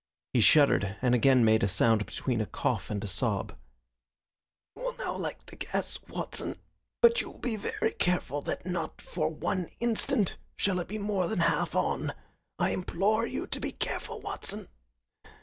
[0.33, 3.55] He shuddered, and again made a sound between a cough and a sob.
[4.75, 6.57] "You will now light the gas, Watson,
[7.03, 11.27] but you will be very careful that not for one instant shall it be more
[11.27, 12.15] than half on.
[12.57, 14.69] I implore you to be careful, Watson.